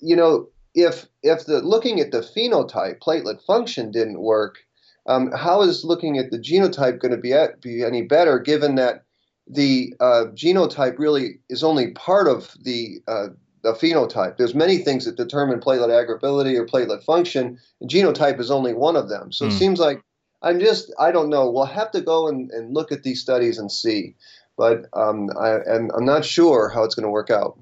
you 0.00 0.16
know 0.16 0.48
if 0.74 1.06
if 1.22 1.46
the 1.46 1.60
looking 1.62 2.00
at 2.00 2.12
the 2.12 2.20
phenotype 2.20 2.98
platelet 3.00 3.42
function 3.42 3.90
didn't 3.90 4.20
work, 4.20 4.58
um, 5.06 5.32
how 5.32 5.62
is 5.62 5.84
looking 5.84 6.18
at 6.18 6.30
the 6.30 6.38
genotype 6.38 7.00
going 7.00 7.12
to 7.12 7.18
be 7.18 7.32
at, 7.32 7.60
be 7.60 7.82
any 7.82 8.02
better 8.02 8.38
given 8.38 8.74
that 8.76 9.04
the 9.48 9.94
uh, 10.00 10.24
genotype 10.34 10.98
really 10.98 11.38
is 11.48 11.62
only 11.62 11.92
part 11.92 12.28
of 12.28 12.54
the 12.62 12.98
uh, 13.08 13.28
the 13.62 13.72
phenotype. 13.72 14.36
There's 14.36 14.54
many 14.54 14.78
things 14.78 15.04
that 15.04 15.16
determine 15.16 15.60
platelet 15.60 15.88
aggregability 15.88 16.56
or 16.56 16.66
platelet 16.66 17.02
function, 17.04 17.58
and 17.80 17.90
genotype 17.90 18.38
is 18.38 18.50
only 18.50 18.74
one 18.74 18.96
of 18.96 19.08
them. 19.08 19.32
So 19.32 19.44
mm. 19.44 19.48
it 19.48 19.52
hmm. 19.52 19.58
seems 19.58 19.80
like 19.80 20.02
I'm 20.42 20.60
just 20.60 20.92
I 20.98 21.10
don't 21.10 21.30
know. 21.30 21.50
We'll 21.50 21.64
have 21.64 21.90
to 21.92 22.00
go 22.00 22.28
and, 22.28 22.50
and 22.50 22.74
look 22.74 22.92
at 22.92 23.02
these 23.02 23.20
studies 23.20 23.58
and 23.58 23.70
see, 23.70 24.14
but 24.56 24.86
um, 24.92 25.30
I, 25.38 25.54
and 25.66 25.90
I'm 25.96 26.04
not 26.04 26.24
sure 26.24 26.68
how 26.68 26.84
it's 26.84 26.94
going 26.94 27.04
to 27.04 27.10
work 27.10 27.30
out. 27.30 27.58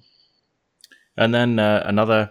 And 1.16 1.34
then 1.34 1.58
uh, 1.58 1.82
another 1.84 2.30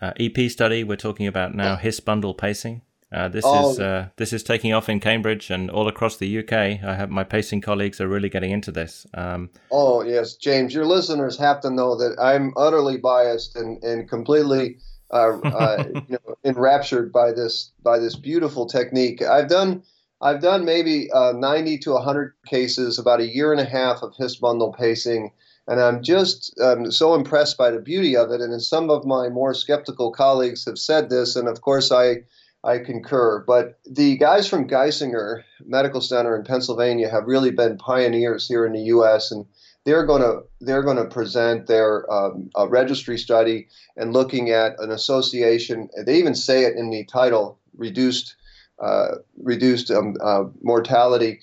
uh, 0.00 0.12
EP 0.18 0.50
study 0.50 0.84
we're 0.84 0.96
talking 0.96 1.26
about 1.26 1.54
now, 1.54 1.76
His 1.76 2.00
bundle 2.00 2.34
pacing. 2.34 2.82
Uh, 3.10 3.26
this 3.28 3.44
oh. 3.46 3.70
is 3.70 3.80
uh, 3.80 4.08
this 4.16 4.34
is 4.34 4.42
taking 4.42 4.74
off 4.74 4.88
in 4.88 5.00
Cambridge 5.00 5.50
and 5.50 5.70
all 5.70 5.88
across 5.88 6.18
the 6.18 6.38
UK. 6.38 6.52
I 6.52 6.94
have 6.94 7.08
my 7.08 7.24
pacing 7.24 7.62
colleagues 7.62 8.02
are 8.02 8.08
really 8.08 8.28
getting 8.28 8.50
into 8.50 8.70
this. 8.70 9.06
Um, 9.14 9.48
oh 9.70 10.02
yes, 10.02 10.34
James, 10.34 10.74
your 10.74 10.84
listeners 10.84 11.38
have 11.38 11.60
to 11.62 11.70
know 11.70 11.96
that 11.96 12.16
I'm 12.20 12.52
utterly 12.56 12.98
biased 12.98 13.56
and 13.56 13.82
and 13.82 14.08
completely 14.08 14.76
uh, 15.10 15.38
uh 15.38 15.84
you 15.94 16.18
know, 16.26 16.36
enraptured 16.44 17.10
by 17.10 17.32
this 17.32 17.72
by 17.82 17.98
this 17.98 18.14
beautiful 18.14 18.66
technique. 18.66 19.22
I've 19.22 19.48
done 19.48 19.82
I've 20.20 20.42
done 20.42 20.64
maybe 20.64 21.10
uh, 21.10 21.32
90 21.32 21.78
to 21.78 21.92
100 21.92 22.34
cases, 22.44 22.98
about 22.98 23.20
a 23.20 23.26
year 23.26 23.52
and 23.52 23.60
a 23.60 23.64
half 23.64 24.02
of 24.02 24.16
His 24.16 24.36
bundle 24.36 24.72
pacing. 24.72 25.32
And 25.68 25.80
I'm 25.80 26.02
just 26.02 26.58
um, 26.60 26.90
so 26.90 27.14
impressed 27.14 27.58
by 27.58 27.70
the 27.70 27.78
beauty 27.78 28.16
of 28.16 28.30
it. 28.30 28.40
And 28.40 28.60
some 28.62 28.88
of 28.88 29.04
my 29.04 29.28
more 29.28 29.52
skeptical 29.52 30.10
colleagues 30.10 30.64
have 30.64 30.78
said 30.78 31.10
this, 31.10 31.36
and 31.36 31.46
of 31.46 31.60
course 31.60 31.92
I 31.92 32.24
I 32.64 32.78
concur. 32.78 33.44
But 33.46 33.78
the 33.84 34.16
guys 34.16 34.48
from 34.48 34.66
Geisinger 34.66 35.42
Medical 35.64 36.00
Center 36.00 36.34
in 36.36 36.42
Pennsylvania 36.42 37.10
have 37.10 37.26
really 37.26 37.50
been 37.50 37.76
pioneers 37.76 38.48
here 38.48 38.66
in 38.66 38.72
the 38.72 38.82
U.S. 38.94 39.30
and 39.30 39.44
they're 39.84 40.06
going 40.06 40.22
to 40.22 40.42
they're 40.60 40.82
going 40.82 40.96
to 40.96 41.04
present 41.04 41.66
their 41.66 42.10
um, 42.10 42.50
registry 42.68 43.18
study 43.18 43.68
and 43.96 44.12
looking 44.12 44.50
at 44.50 44.78
an 44.80 44.90
association. 44.90 45.88
They 46.04 46.18
even 46.18 46.34
say 46.34 46.64
it 46.64 46.76
in 46.76 46.90
the 46.90 47.04
title: 47.04 47.58
reduced 47.76 48.36
uh, 48.82 49.16
reduced 49.42 49.90
um, 49.90 50.16
uh, 50.22 50.44
mortality 50.62 51.40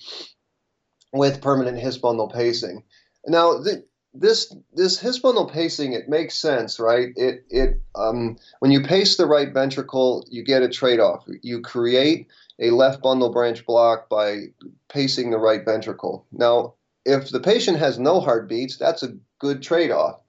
with 1.12 1.40
permanent 1.40 1.78
His 1.78 1.96
bundle 1.96 2.28
pacing. 2.28 2.82
Now, 3.26 3.58
the, 3.58 3.84
this 4.20 4.54
this 4.72 4.98
His 4.98 5.18
bundle 5.18 5.46
pacing 5.46 5.92
it 5.92 6.08
makes 6.08 6.38
sense, 6.38 6.78
right? 6.78 7.08
It 7.16 7.44
it 7.50 7.80
um, 7.94 8.36
when 8.60 8.70
you 8.70 8.82
pace 8.82 9.16
the 9.16 9.26
right 9.26 9.52
ventricle, 9.52 10.26
you 10.30 10.44
get 10.44 10.62
a 10.62 10.68
trade 10.68 11.00
off. 11.00 11.24
You 11.42 11.60
create 11.60 12.28
a 12.58 12.70
left 12.70 13.02
bundle 13.02 13.32
branch 13.32 13.66
block 13.66 14.08
by 14.08 14.46
pacing 14.88 15.30
the 15.30 15.38
right 15.38 15.64
ventricle. 15.64 16.26
Now, 16.32 16.74
if 17.04 17.30
the 17.30 17.40
patient 17.40 17.78
has 17.78 17.98
no 17.98 18.20
heartbeats, 18.20 18.76
that's 18.76 19.02
a 19.02 19.16
good 19.38 19.62
trade 19.62 19.90
off. 19.90 20.20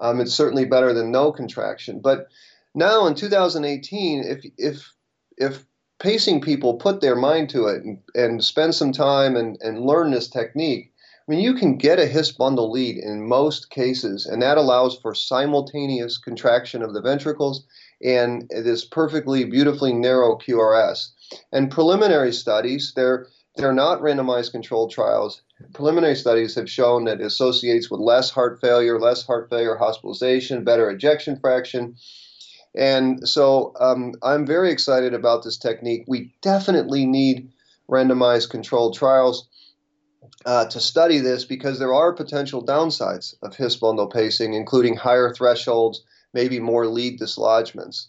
Um, 0.00 0.20
it's 0.20 0.34
certainly 0.34 0.64
better 0.64 0.92
than 0.92 1.10
no 1.10 1.32
contraction. 1.32 2.00
But 2.00 2.28
now 2.74 3.06
in 3.06 3.14
2018, 3.14 4.24
if 4.24 4.44
if 4.58 4.92
if 5.38 5.64
pacing 5.98 6.40
people 6.42 6.74
put 6.74 7.00
their 7.00 7.16
mind 7.16 7.48
to 7.50 7.66
it 7.66 7.82
and, 7.82 7.98
and 8.14 8.44
spend 8.44 8.74
some 8.74 8.92
time 8.92 9.36
and, 9.36 9.56
and 9.62 9.80
learn 9.80 10.10
this 10.10 10.28
technique, 10.28 10.92
I 11.28 11.32
mean, 11.32 11.40
you 11.40 11.54
can 11.54 11.76
get 11.76 11.98
a 11.98 12.06
His 12.06 12.30
bundle 12.30 12.70
lead 12.70 12.98
in 12.98 13.26
most 13.26 13.68
cases, 13.70 14.26
and 14.26 14.40
that 14.42 14.58
allows 14.58 14.96
for 14.96 15.12
simultaneous 15.12 16.18
contraction 16.18 16.82
of 16.82 16.94
the 16.94 17.00
ventricles 17.00 17.64
and 18.00 18.48
this 18.48 18.84
perfectly, 18.84 19.44
beautifully 19.44 19.92
narrow 19.92 20.36
QRS. 20.36 21.08
And 21.50 21.70
preliminary 21.70 22.32
studies, 22.32 22.92
they're 22.94 23.26
they're 23.56 23.72
not 23.72 24.02
randomized 24.02 24.52
controlled 24.52 24.90
trials. 24.92 25.40
Preliminary 25.72 26.14
studies 26.14 26.54
have 26.54 26.70
shown 26.70 27.04
that 27.04 27.20
it 27.20 27.26
associates 27.26 27.90
with 27.90 28.00
less 28.00 28.30
heart 28.30 28.60
failure, 28.60 29.00
less 29.00 29.24
heart 29.24 29.48
failure 29.48 29.76
hospitalization, 29.76 30.62
better 30.62 30.90
ejection 30.90 31.40
fraction. 31.40 31.96
And 32.76 33.26
so 33.26 33.72
um, 33.80 34.12
I'm 34.22 34.46
very 34.46 34.70
excited 34.70 35.14
about 35.14 35.42
this 35.42 35.56
technique. 35.56 36.04
We 36.06 36.34
definitely 36.42 37.06
need 37.06 37.50
randomized 37.90 38.50
controlled 38.50 38.94
trials 38.94 39.48
uh, 40.46 40.64
to 40.66 40.80
study 40.80 41.18
this 41.18 41.44
because 41.44 41.78
there 41.78 41.92
are 41.92 42.12
potential 42.12 42.64
downsides 42.64 43.34
of 43.42 43.56
His 43.56 43.76
bundle 43.76 44.06
pacing, 44.06 44.54
including 44.54 44.94
higher 44.96 45.34
thresholds, 45.34 46.02
maybe 46.32 46.60
more 46.60 46.86
lead 46.86 47.20
dislodgements. 47.20 48.06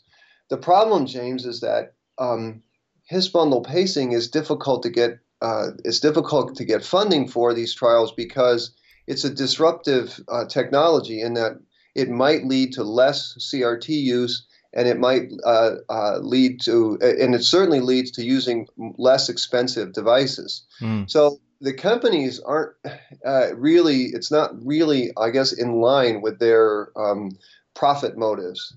The 0.50 0.58
problem, 0.58 1.08
James, 1.08 1.46
is 1.46 1.62
that 1.62 1.94
um, 2.20 2.62
His 3.06 3.28
bundle 3.28 3.62
pacing 3.62 4.12
is 4.12 4.30
difficult 4.30 4.84
to 4.84 4.90
get. 4.90 5.20
Uh, 5.42 5.70
it's 5.84 6.00
difficult 6.00 6.56
to 6.56 6.66
get 6.66 6.84
funding 6.84 7.28
for 7.28 7.54
these 7.54 7.76
trials 7.76 8.12
because 8.12 8.72
it's 9.06 9.24
a 9.24 9.30
disruptive 9.30 10.20
uh, 10.30 10.46
technology 10.46 11.22
in 11.22 11.36
that 11.36 11.60
it 11.94 12.10
might 12.10 12.46
lead 12.46 12.74
to 12.74 12.84
less 12.84 13.36
CRT 13.40 13.90
use 13.90 14.48
and 14.74 14.88
it 14.88 15.00
might 15.00 15.32
uh, 15.46 15.76
uh, 15.90 16.18
lead 16.20 16.60
to, 16.62 16.98
and 17.02 17.34
it 17.34 17.44
certainly 17.44 17.80
leads 17.80 18.12
to 18.12 18.24
using 18.24 18.68
less 18.98 19.30
expensive 19.30 19.94
devices. 19.94 20.66
Mm. 20.82 21.10
So 21.10 21.40
the 21.62 21.74
companies 21.74 22.40
aren't 22.40 22.74
uh, 23.26 23.56
really 23.56 24.06
it's 24.14 24.32
not 24.32 24.52
really 24.66 25.12
i 25.18 25.30
guess 25.30 25.54
in 25.54 25.74
line 25.74 26.22
with 26.22 26.40
their 26.40 26.90
um, 26.98 27.32
profit 27.74 28.18
motives. 28.18 28.76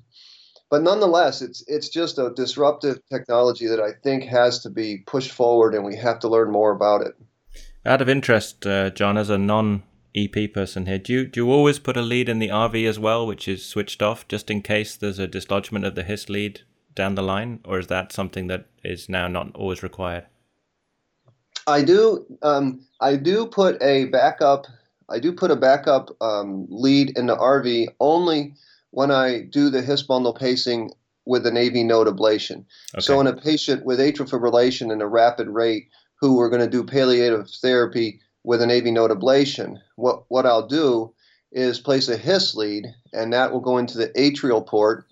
But 0.70 0.82
nonetheless 0.82 1.42
it's 1.42 1.64
it's 1.66 1.88
just 1.88 2.18
a 2.18 2.32
disruptive 2.34 3.00
technology 3.10 3.66
that 3.66 3.80
i 3.80 3.92
think 4.04 4.24
has 4.24 4.60
to 4.60 4.70
be 4.70 4.98
pushed 4.98 5.32
forward 5.32 5.74
and 5.74 5.84
we 5.84 5.96
have 5.96 6.20
to 6.20 6.28
learn 6.28 6.50
more 6.50 6.72
about 6.72 7.02
it. 7.02 7.14
Out 7.84 8.02
of 8.02 8.08
interest 8.08 8.66
uh, 8.66 8.90
john 8.90 9.16
as 9.16 9.30
a 9.30 9.38
non 9.38 9.82
ep 10.14 10.52
person 10.52 10.86
here 10.86 10.98
do 10.98 11.12
you 11.12 11.26
do 11.26 11.40
you 11.40 11.52
always 11.52 11.78
put 11.78 11.96
a 11.96 12.02
lead 12.02 12.28
in 12.28 12.40
the 12.40 12.48
rv 12.48 12.88
as 12.88 12.98
well 12.98 13.26
which 13.26 13.46
is 13.46 13.64
switched 13.64 14.02
off 14.02 14.26
just 14.26 14.50
in 14.50 14.60
case 14.60 14.96
there's 14.96 15.20
a 15.20 15.28
dislodgement 15.28 15.84
of 15.84 15.94
the 15.94 16.02
his 16.02 16.28
lead 16.28 16.62
down 16.94 17.14
the 17.14 17.22
line? 17.22 17.60
Or 17.64 17.78
is 17.78 17.86
that 17.86 18.12
something 18.12 18.48
that 18.48 18.66
is 18.84 19.08
now 19.08 19.28
not 19.28 19.54
always 19.54 19.82
required 19.82 20.26
I 21.70 21.82
do. 21.82 22.26
Um, 22.42 22.80
I 23.00 23.16
do 23.16 23.46
put 23.46 23.82
a 23.82 24.06
backup. 24.06 24.66
I 25.08 25.18
do 25.18 25.32
put 25.32 25.50
a 25.50 25.56
backup 25.56 26.10
um, 26.20 26.66
lead 26.68 27.16
in 27.16 27.26
the 27.26 27.36
RV 27.36 27.88
only 27.98 28.54
when 28.90 29.10
I 29.10 29.42
do 29.42 29.70
the 29.70 29.82
His 29.82 30.02
bundle 30.02 30.34
pacing 30.34 30.90
with 31.24 31.46
an 31.46 31.56
AV 31.56 31.74
node 31.86 32.06
ablation. 32.06 32.64
Okay. 32.94 33.00
So 33.00 33.20
in 33.20 33.26
a 33.26 33.36
patient 33.36 33.84
with 33.84 34.00
atrial 34.00 34.28
fibrillation 34.28 34.92
and 34.92 35.02
a 35.02 35.06
rapid 35.06 35.48
rate 35.48 35.88
who 36.20 36.36
we're 36.36 36.50
going 36.50 36.62
to 36.62 36.68
do 36.68 36.84
palliative 36.84 37.48
therapy 37.62 38.20
with 38.42 38.62
an 38.62 38.70
AV 38.70 38.84
node 38.86 39.10
ablation, 39.10 39.78
what 39.96 40.24
what 40.28 40.46
I'll 40.46 40.66
do 40.66 41.12
is 41.52 41.80
place 41.80 42.08
a 42.08 42.16
His 42.16 42.54
lead, 42.54 42.86
and 43.12 43.32
that 43.32 43.52
will 43.52 43.60
go 43.60 43.78
into 43.78 43.98
the 43.98 44.08
atrial 44.08 44.66
port, 44.66 45.06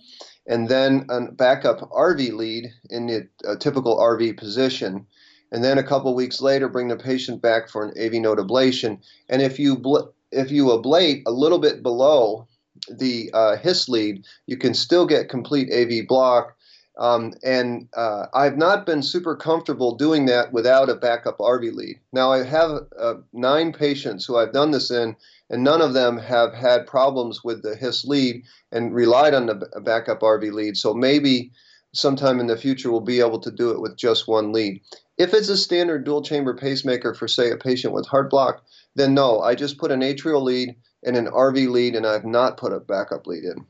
and 0.47 0.69
then 0.69 1.07
a 1.09 1.33
backup 1.33 1.81
RV 1.91 2.33
lead 2.33 2.67
in 2.91 3.07
the 3.07 3.57
typical 3.59 3.97
RV 3.97 4.37
position 4.37 5.07
and 5.53 5.65
then 5.65 5.79
a 5.79 5.83
couple 5.83 6.15
weeks 6.15 6.41
later 6.41 6.69
bring 6.69 6.89
the 6.89 6.97
patient 6.97 7.41
back 7.43 7.69
for 7.69 7.85
an 7.85 7.95
AV 8.01 8.21
node 8.21 8.39
ablation. 8.39 9.01
And 9.29 9.43
if 9.43 9.59
you 9.59 9.77
bl- 9.77 10.11
if 10.31 10.51
you 10.51 10.67
ablate 10.67 11.23
a 11.27 11.31
little 11.31 11.59
bit 11.59 11.83
below 11.83 12.47
the 12.91 13.31
uh, 13.33 13.57
His 13.57 13.89
lead, 13.89 14.25
you 14.47 14.57
can 14.57 14.75
still 14.75 15.07
get 15.07 15.29
complete 15.29 15.73
AV 15.73 16.07
block. 16.07 16.55
Um, 16.99 17.33
and 17.45 17.89
uh, 17.97 18.27
I've 18.35 18.57
not 18.57 18.85
been 18.85 19.03
super 19.03 19.37
comfortable 19.37 19.95
doing 19.95 20.27
that 20.27 20.53
without 20.53 20.91
a 20.91 20.97
backup 20.97 21.39
RV 21.39 21.73
lead. 21.73 22.01
Now 22.13 22.33
I 22.33 22.43
have 22.43 22.71
uh, 22.99 23.15
nine 23.33 23.73
patients 23.73 24.27
who 24.27 24.37
I've 24.37 24.53
done 24.53 24.73
this 24.73 24.91
in, 24.91 25.15
and 25.49 25.63
none 25.63 25.81
of 25.81 25.95
them 25.95 26.19
have 26.19 26.53
had 26.53 26.89
problems 26.89 27.45
with 27.45 27.63
the 27.63 27.77
His 27.77 28.05
lead 28.05 28.43
and 28.73 28.93
relied 28.93 29.33
on 29.33 29.47
the 29.47 29.55
backup 29.83 30.21
RV 30.21 30.53
lead. 30.53 30.77
So 30.77 30.93
maybe 30.93 31.53
sometime 31.99 32.41
in 32.41 32.47
the 32.47 32.57
future 32.57 32.91
we'll 32.91 33.01
be 33.01 33.21
able 33.21 33.41
to 33.41 33.51
do 33.51 33.71
it 33.71 33.81
with 33.81 33.97
just 33.97 34.29
one 34.29 34.53
lead. 34.53 34.81
If 35.19 35.35
it's 35.35 35.49
a 35.49 35.57
standard 35.57 36.05
dual 36.05 36.23
chamber 36.23 36.55
pacemaker 36.55 37.15
for, 37.15 37.27
say, 37.27 37.51
a 37.51 37.57
patient 37.57 37.93
with 37.93 38.07
heart 38.07 38.31
block, 38.31 38.63
then 38.95 39.15
no, 39.15 39.41
I 39.41 39.55
just 39.55 39.79
put 39.79 39.91
an 39.91 40.01
atrial 40.01 40.43
lead 40.43 40.77
and 41.05 41.17
an 41.17 41.27
RV 41.27 41.69
lead, 41.71 41.95
and 41.95 42.07
I've 42.07 42.25
not 42.25 42.57
put 42.57 42.73
a 42.73 42.81
backup 42.81 43.27
lead 43.27 43.45
in. 43.45 43.67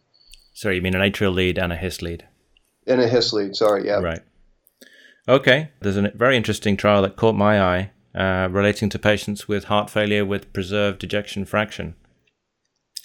Sorry, 0.53 0.77
you 0.77 0.83
mean 0.83 0.95
an 0.95 1.01
atrial 1.13 1.35
lead 1.35 1.59
and 1.59 1.73
a 1.73 1.77
His 1.77 2.03
lead? 2.03 2.27
And 2.87 3.01
a 3.01 3.09
His 3.09 3.33
lead, 3.33 3.57
sorry, 3.57 3.87
yeah. 3.87 4.01
Right. 4.01 4.21
Okay, 5.29 5.71
there's 5.81 5.97
a 5.97 6.11
very 6.15 6.37
interesting 6.37 6.77
trial 6.77 7.03
that 7.03 7.17
caught 7.17 7.35
my 7.35 7.61
eye 7.61 7.91
uh, 8.15 8.49
relating 8.51 8.89
to 8.91 8.99
patients 8.99 9.47
with 9.47 9.65
heart 9.65 9.91
failure 9.91 10.25
with 10.25 10.53
preserved 10.53 11.05
ejection 11.05 11.45
fraction. 11.45 11.95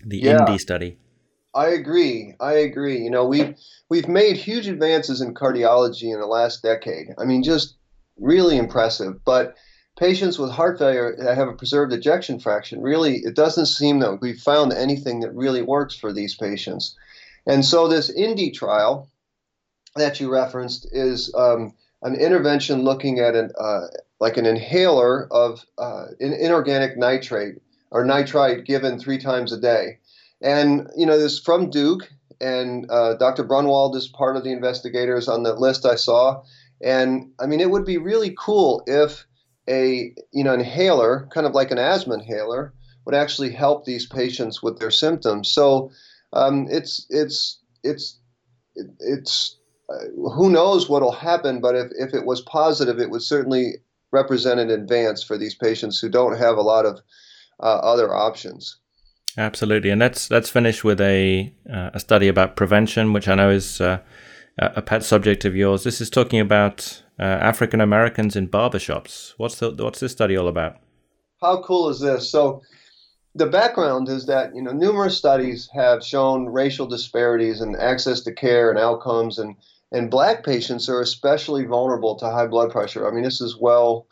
The 0.04 0.20
yeah. 0.20 0.40
INDIE 0.40 0.58
study. 0.58 0.98
I 1.56 1.68
agree. 1.70 2.36
I 2.40 2.54
agree. 2.54 3.00
You 3.00 3.10
know, 3.10 3.26
we've 3.26 3.56
we've 3.90 4.08
made 4.08 4.38
huge 4.38 4.68
advances 4.68 5.22
in 5.22 5.34
cardiology 5.34 6.14
in 6.14 6.20
the 6.20 6.26
last 6.26 6.64
decade. 6.64 7.08
I 7.18 7.26
mean, 7.26 7.44
just 7.44 7.76
really 8.18 8.58
impressive. 8.58 9.24
But 9.24 9.56
patients 9.98 10.40
with 10.40 10.52
heart 10.52 10.80
failure 10.80 11.16
that 11.18 11.38
have 11.38 11.48
a 11.48 11.54
preserved 11.54 11.94
ejection 11.94 12.40
fraction, 12.40 12.82
really, 12.82 13.18
it 13.18 13.36
doesn't 13.36 13.68
seem 13.68 14.00
that 14.00 14.20
we've 14.22 14.40
found 14.40 14.74
anything 14.74 15.20
that 15.20 15.36
really 15.36 15.62
works 15.62 15.96
for 15.96 16.12
these 16.12 16.36
patients. 16.36 16.96
And 17.46 17.64
so 17.64 17.88
this 17.88 18.10
INDIE 18.10 18.52
trial 18.52 19.10
that 19.96 20.20
you 20.20 20.32
referenced 20.32 20.88
is 20.92 21.34
um, 21.36 21.74
an 22.02 22.16
intervention 22.16 22.84
looking 22.84 23.20
at 23.20 23.36
an 23.36 23.52
uh, 23.60 23.88
like 24.20 24.38
an 24.38 24.46
inhaler 24.46 25.28
of 25.32 25.64
uh, 25.78 26.06
inorganic 26.20 26.98
nitrate 26.98 27.56
or 27.92 28.06
nitrite 28.06 28.66
given 28.66 28.98
three 28.98 29.18
times 29.20 29.52
a 29.52 29.60
day. 29.60 30.00
And 30.44 30.90
you 30.96 31.06
know 31.06 31.18
this 31.18 31.40
from 31.40 31.70
Duke, 31.70 32.12
and 32.42 32.86
uh, 32.92 33.16
Dr. 33.16 33.44
Braunwald 33.44 33.96
is 33.96 34.08
part 34.08 34.36
of 34.36 34.44
the 34.44 34.52
investigators 34.52 35.28
on 35.28 35.44
the 35.44 35.54
list 35.56 35.86
I 35.86 35.96
saw. 35.96 36.44
And 36.82 37.32
I 37.40 37.48
mean, 37.48 37.62
it 37.62 37.72
would 37.72 37.86
be 37.86 37.98
really 37.98 38.36
cool 38.38 38.84
if 38.86 39.26
a 39.70 40.14
you 40.34 40.44
know 40.44 40.54
inhaler, 40.54 41.28
kind 41.34 41.48
of 41.48 41.54
like 41.54 41.72
an 41.72 41.78
asthma 41.78 42.16
inhaler, 42.16 42.74
would 43.06 43.16
actually 43.16 43.52
help 43.52 43.86
these 43.86 44.06
patients 44.06 44.62
with 44.62 44.80
their 44.80 44.92
symptoms. 44.92 45.50
So 45.50 45.92
um, 46.34 46.68
it's 46.70 47.06
it's 47.10 47.60
it's 47.84 48.20
it's 48.76 49.58
uh, 49.90 50.30
who 50.34 50.50
knows 50.50 50.90
what 50.90 51.02
will 51.02 51.12
happen, 51.12 51.62
but 51.62 51.76
if, 51.76 51.88
if 51.98 52.14
it 52.14 52.26
was 52.26 52.42
positive, 52.42 53.00
it 53.00 53.10
would 53.10 53.22
certainly 53.22 53.76
represent 54.12 54.60
an 54.60 54.70
advance 54.70 55.24
for 55.24 55.38
these 55.38 55.56
patients 55.56 56.00
who 56.00 56.10
don't 56.10 56.38
have 56.38 56.58
a 56.58 56.62
lot 56.62 56.86
of 56.86 57.00
uh, 57.60 57.80
other 57.80 58.14
options. 58.14 58.78
Absolutely, 59.38 59.90
and 59.90 60.00
let's 60.00 60.30
let's 60.30 60.50
finish 60.50 60.84
with 60.84 61.02
a 61.02 61.52
uh, 61.72 61.90
a 61.94 62.00
study 62.00 62.28
about 62.28 62.56
prevention, 62.56 63.14
which 63.14 63.28
I 63.28 63.36
know 63.36 63.50
is 63.50 63.82
uh, 63.82 64.00
a 64.60 64.82
pet 64.82 65.04
subject 65.04 65.44
of 65.46 65.56
yours. 65.56 65.84
This 65.84 66.00
is 66.02 66.10
talking 66.10 66.40
about 66.40 67.02
uh, 67.20 67.24
African 67.24 67.82
Americans 67.82 68.36
in 68.36 68.48
barbershops. 68.48 69.34
What's 69.38 69.58
the 69.60 69.72
what's 69.72 70.00
this 70.00 70.12
study 70.12 70.38
all 70.38 70.48
about? 70.48 70.78
How 71.42 71.62
cool 71.64 71.90
is 71.90 72.00
this? 72.00 72.30
So, 72.30 72.62
the 73.34 73.48
background 73.48 74.08
is 74.08 74.28
that 74.28 74.56
you 74.56 74.62
know 74.62 74.72
numerous 74.72 75.18
studies 75.18 75.68
have 75.74 76.04
shown 76.04 76.46
racial 76.48 76.86
disparities 76.86 77.60
in 77.60 77.76
access 77.76 78.22
to 78.22 78.34
care 78.34 78.70
and 78.70 78.78
outcomes, 78.78 79.40
and 79.40 79.56
and 79.92 80.12
black 80.12 80.44
patients 80.44 80.90
are 80.90 81.02
especially 81.02 81.66
vulnerable 81.66 82.16
to 82.18 82.30
high 82.30 82.48
blood 82.48 82.72
pressure. 82.72 83.08
I 83.08 83.12
mean, 83.12 83.24
this 83.24 83.42
is 83.42 83.58
well 83.60 84.06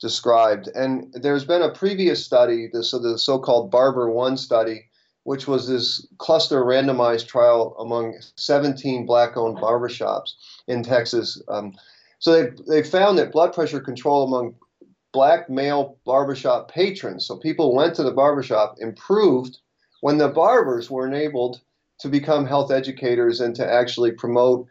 described. 0.00 0.68
And 0.74 1.12
there's 1.12 1.44
been 1.44 1.62
a 1.62 1.72
previous 1.72 2.24
study, 2.24 2.68
the, 2.72 2.84
so 2.84 2.98
the 2.98 3.18
so-called 3.18 3.70
Barber 3.70 4.10
1 4.10 4.36
study, 4.36 4.88
which 5.24 5.46
was 5.46 5.68
this 5.68 6.06
cluster 6.18 6.62
randomized 6.64 7.26
trial 7.26 7.76
among 7.78 8.18
17 8.36 9.06
black-owned 9.06 9.58
barbershops 9.58 10.32
in 10.66 10.82
Texas. 10.82 11.40
Um, 11.48 11.74
so 12.18 12.32
they, 12.32 12.50
they 12.68 12.82
found 12.82 13.18
that 13.18 13.32
blood 13.32 13.52
pressure 13.52 13.80
control 13.80 14.24
among 14.26 14.54
black 15.12 15.48
male 15.50 15.98
barbershop 16.04 16.70
patrons, 16.70 17.26
so 17.26 17.36
people 17.36 17.74
went 17.74 17.94
to 17.94 18.02
the 18.02 18.12
barbershop, 18.12 18.76
improved 18.78 19.58
when 20.00 20.18
the 20.18 20.28
barbers 20.28 20.90
were 20.90 21.06
enabled 21.06 21.60
to 22.00 22.08
become 22.08 22.46
health 22.46 22.70
educators 22.70 23.40
and 23.40 23.54
to 23.56 23.68
actually 23.68 24.12
promote 24.12 24.66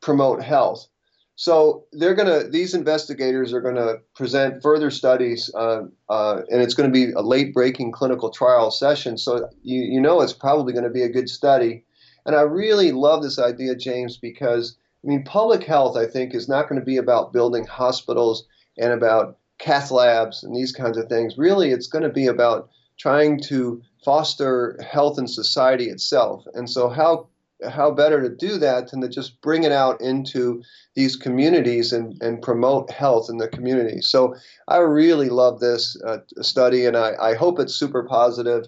promote 0.00 0.42
health. 0.42 0.86
So 1.36 1.84
they're 1.92 2.14
going 2.14 2.28
to; 2.28 2.48
these 2.48 2.74
investigators 2.74 3.52
are 3.52 3.60
going 3.60 3.74
to 3.74 3.98
present 4.14 4.62
further 4.62 4.90
studies, 4.90 5.50
uh, 5.54 5.82
uh, 6.08 6.42
and 6.48 6.62
it's 6.62 6.74
going 6.74 6.88
to 6.88 6.92
be 6.92 7.12
a 7.12 7.22
late-breaking 7.22 7.90
clinical 7.92 8.30
trial 8.30 8.70
session. 8.70 9.18
So 9.18 9.48
you 9.62 9.82
you 9.82 10.00
know 10.00 10.20
it's 10.20 10.32
probably 10.32 10.72
going 10.72 10.84
to 10.84 10.90
be 10.90 11.02
a 11.02 11.08
good 11.08 11.28
study. 11.28 11.84
And 12.24 12.36
I 12.36 12.42
really 12.42 12.92
love 12.92 13.22
this 13.22 13.38
idea, 13.38 13.74
James, 13.74 14.16
because 14.16 14.76
I 15.04 15.08
mean 15.08 15.24
public 15.24 15.64
health. 15.64 15.96
I 15.96 16.06
think 16.06 16.34
is 16.34 16.48
not 16.48 16.68
going 16.68 16.80
to 16.80 16.86
be 16.86 16.98
about 16.98 17.32
building 17.32 17.66
hospitals 17.66 18.46
and 18.78 18.92
about 18.92 19.38
cath 19.58 19.90
labs 19.90 20.44
and 20.44 20.54
these 20.54 20.72
kinds 20.72 20.96
of 20.96 21.08
things. 21.08 21.36
Really, 21.36 21.70
it's 21.70 21.88
going 21.88 22.04
to 22.04 22.10
be 22.10 22.26
about 22.26 22.70
trying 22.96 23.40
to 23.40 23.82
foster 24.04 24.78
health 24.88 25.18
in 25.18 25.26
society 25.26 25.86
itself. 25.86 26.44
And 26.54 26.70
so 26.70 26.88
how 26.88 27.28
how 27.68 27.90
better 27.90 28.22
to 28.22 28.34
do 28.34 28.58
that 28.58 28.90
than 28.90 29.00
to 29.00 29.08
just 29.08 29.40
bring 29.40 29.64
it 29.64 29.72
out 29.72 30.00
into 30.00 30.62
these 30.94 31.16
communities 31.16 31.92
and, 31.92 32.20
and 32.22 32.42
promote 32.42 32.90
health 32.90 33.28
in 33.30 33.38
the 33.38 33.48
community. 33.48 34.00
So 34.00 34.34
I 34.68 34.78
really 34.78 35.28
love 35.28 35.60
this 35.60 36.00
uh, 36.06 36.18
study 36.40 36.86
and 36.86 36.96
I, 36.96 37.14
I 37.20 37.34
hope 37.34 37.58
it's 37.58 37.74
super 37.74 38.04
positive. 38.04 38.66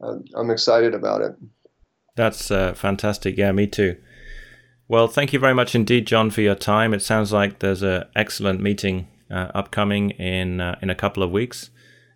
Uh, 0.00 0.16
I'm 0.36 0.50
excited 0.50 0.94
about 0.94 1.22
it. 1.22 1.32
That's 2.16 2.50
uh, 2.50 2.74
fantastic. 2.74 3.36
Yeah, 3.36 3.52
me 3.52 3.66
too. 3.66 3.96
Well, 4.88 5.08
thank 5.08 5.32
you 5.32 5.38
very 5.38 5.54
much 5.54 5.74
indeed, 5.74 6.06
John, 6.06 6.28
for 6.30 6.42
your 6.42 6.54
time. 6.54 6.92
It 6.92 7.00
sounds 7.00 7.32
like 7.32 7.60
there's 7.60 7.82
an 7.82 8.04
excellent 8.14 8.60
meeting 8.60 9.08
uh, 9.30 9.48
upcoming 9.54 10.10
in 10.10 10.60
uh, 10.60 10.78
in 10.82 10.90
a 10.90 10.94
couple 10.94 11.22
of 11.22 11.30
weeks, 11.30 11.70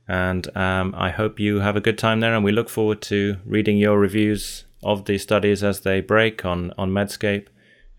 and 0.06 0.54
um, 0.54 0.94
I 0.94 1.08
hope 1.08 1.40
you 1.40 1.60
have 1.60 1.76
a 1.76 1.80
good 1.80 1.96
time 1.96 2.20
there. 2.20 2.34
And 2.34 2.44
we 2.44 2.52
look 2.52 2.68
forward 2.68 3.00
to 3.02 3.38
reading 3.46 3.78
your 3.78 3.98
reviews 3.98 4.65
of 4.82 5.04
these 5.04 5.22
studies 5.22 5.62
as 5.64 5.80
they 5.80 6.00
break 6.00 6.44
on, 6.44 6.72
on 6.78 6.90
Medscape, 6.90 7.46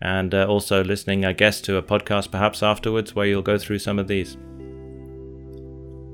and 0.00 0.34
uh, 0.34 0.46
also 0.46 0.84
listening, 0.84 1.24
I 1.24 1.32
guess, 1.32 1.60
to 1.62 1.76
a 1.76 1.82
podcast 1.82 2.30
perhaps 2.30 2.62
afterwards 2.62 3.14
where 3.14 3.26
you'll 3.26 3.42
go 3.42 3.58
through 3.58 3.80
some 3.80 3.98
of 3.98 4.08
these. 4.08 4.36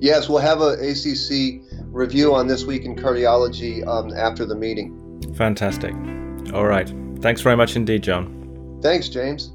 Yes, 0.01 0.29
we'll 0.29 0.39
have 0.39 0.61
a 0.61 0.73
ACC 0.73 1.63
review 1.87 2.35
on 2.35 2.47
this 2.47 2.65
week 2.65 2.85
in 2.85 2.97
cardiology 2.97 3.87
um, 3.87 4.13
after 4.13 4.45
the 4.45 4.55
meeting. 4.55 5.01
Fantastic. 5.37 5.95
All 6.53 6.67
right. 6.67 6.93
Thanks 7.21 7.41
very 7.41 7.57
much 7.57 7.77
indeed, 7.77 8.03
John. 8.03 8.79
Thanks, 8.83 9.09
James. 9.09 9.53